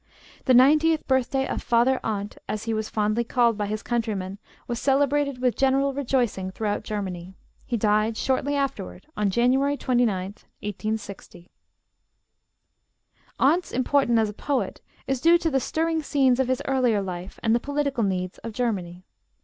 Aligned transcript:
The 0.45 0.55
ninetieth 0.55 1.05
birthday 1.07 1.47
of 1.47 1.61
"Father 1.61 1.99
Arndt," 2.03 2.39
as 2.49 2.63
he 2.63 2.73
was 2.73 2.89
fondly 2.89 3.23
called 3.23 3.55
by 3.55 3.67
his 3.67 3.83
countrymen, 3.83 4.39
was 4.67 4.79
celebrated 4.79 5.37
with 5.37 5.55
general 5.55 5.93
rejoicing 5.93 6.49
throughout 6.49 6.81
Germany. 6.83 7.35
He 7.67 7.77
died 7.77 8.17
shortly 8.17 8.55
afterward, 8.55 9.05
on 9.15 9.29
January 9.29 9.77
29th, 9.77 10.41
1860. 10.63 11.51
Arndt's 13.39 13.71
importance 13.71 14.19
as 14.21 14.29
a 14.29 14.33
poet 14.33 14.81
is 15.05 15.21
due 15.21 15.37
to 15.37 15.51
the 15.51 15.59
stirring 15.59 16.01
scenes 16.01 16.39
of 16.39 16.47
his 16.47 16.63
earlier 16.65 17.03
life 17.03 17.39
and 17.43 17.53
the 17.53 17.59
political 17.59 18.03
needs 18.03 18.39
of 18.39 18.53
Germany. 18.53 19.03